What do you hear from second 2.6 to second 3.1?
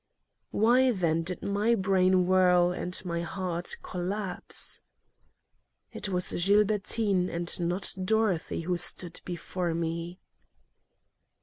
and